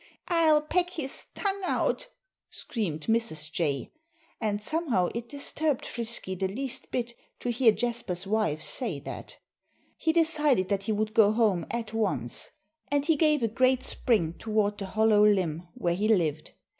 "I'll 0.29 0.63
peck 0.63 0.89
his 0.93 1.27
tongue 1.35 1.61
out!" 1.63 2.07
screamed 2.49 3.01
Mrs. 3.01 3.51
Jay. 3.51 3.91
And 4.39 4.59
somehow 4.59 5.09
it 5.13 5.29
disturbed 5.29 5.85
Frisky 5.85 6.33
the 6.33 6.47
least 6.47 6.89
bit 6.89 7.13
to 7.39 7.51
hear 7.51 7.71
Jasper's 7.71 8.25
wife 8.25 8.63
say 8.63 8.99
that. 9.01 9.37
He 9.97 10.11
decided 10.11 10.69
that 10.69 10.85
he 10.85 10.91
would 10.91 11.13
go 11.13 11.31
home 11.31 11.67
at 11.69 11.93
once. 11.93 12.49
And 12.89 13.05
he 13.05 13.15
gave 13.15 13.43
a 13.43 13.47
great 13.47 13.83
spring 13.83 14.33
toward 14.33 14.79
the 14.79 14.87
hollow 14.87 15.23
limb 15.23 15.67
where 15.75 15.93
he 15.93 16.07
lived. 16.07 16.53